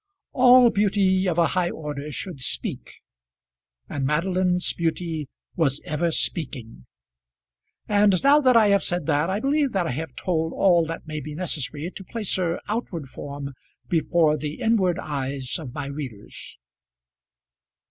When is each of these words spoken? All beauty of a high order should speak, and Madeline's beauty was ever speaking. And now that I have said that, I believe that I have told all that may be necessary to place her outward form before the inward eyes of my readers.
All 0.33 0.71
beauty 0.71 1.27
of 1.29 1.37
a 1.37 1.45
high 1.49 1.69
order 1.69 2.11
should 2.11 2.41
speak, 2.41 3.01
and 3.87 4.03
Madeline's 4.03 4.73
beauty 4.73 5.29
was 5.55 5.79
ever 5.85 6.09
speaking. 6.09 6.87
And 7.87 8.23
now 8.23 8.39
that 8.41 8.57
I 8.57 8.69
have 8.69 8.83
said 8.83 9.05
that, 9.05 9.29
I 9.29 9.39
believe 9.39 9.73
that 9.73 9.85
I 9.85 9.91
have 9.91 10.15
told 10.15 10.53
all 10.53 10.83
that 10.85 11.05
may 11.05 11.19
be 11.21 11.35
necessary 11.35 11.91
to 11.95 12.03
place 12.03 12.35
her 12.37 12.59
outward 12.67 13.09
form 13.09 13.53
before 13.89 14.37
the 14.37 14.55
inward 14.55 14.97
eyes 14.97 15.59
of 15.59 15.71
my 15.75 15.85
readers. 15.85 16.57